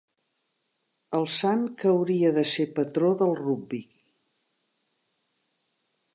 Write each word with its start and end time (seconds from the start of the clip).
El 1.17 1.27
Sant 1.33 1.61
que 1.81 1.91
hauria 1.91 2.33
de 2.39 2.45
ser 2.55 2.67
patró 2.81 3.13
del 3.21 3.37
rugbi. 3.43 3.83